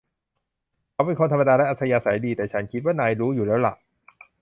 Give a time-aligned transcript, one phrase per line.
[0.93, 3.73] เขาเป็นคนธรรมดาและอัธยาศัยดี แต่ฉันคิดว่านายรู้อยู่แล้วล่ะ